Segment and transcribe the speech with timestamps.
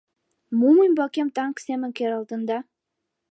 [0.59, 2.57] Мом ӱмбакем танк семын керылтында?